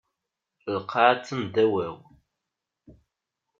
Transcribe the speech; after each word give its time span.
Lqaɛa 0.75 1.09
attan 1.15 1.41
ddaw-aw. 1.47 1.97